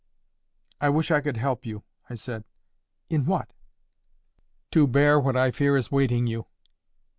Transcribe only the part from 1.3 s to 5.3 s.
help you," I said. "In what?" "To bear